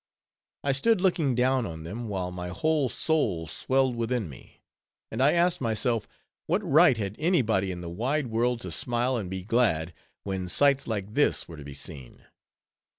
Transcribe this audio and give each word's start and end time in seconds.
I 0.63 0.71
stood 0.71 0.99
looking 0.99 1.35
down 1.35 1.67
on 1.67 1.83
them, 1.83 2.07
while 2.07 2.31
my 2.31 2.47
whole 2.47 2.89
soul 2.89 3.45
swelled 3.45 3.95
within 3.95 4.29
me; 4.29 4.63
and 5.11 5.21
I 5.21 5.33
asked 5.33 5.61
myself, 5.61 6.07
What 6.47 6.63
right 6.63 6.97
had 6.97 7.15
any 7.19 7.43
body 7.43 7.69
in 7.69 7.81
the 7.81 7.87
wide 7.91 8.25
world 8.25 8.61
to 8.61 8.71
smile 8.71 9.15
and 9.15 9.29
be 9.29 9.43
glad, 9.43 9.93
when 10.23 10.49
sights 10.49 10.87
like 10.87 11.13
this 11.13 11.47
were 11.47 11.57
to 11.57 11.63
be 11.63 11.75
seen? 11.75 12.23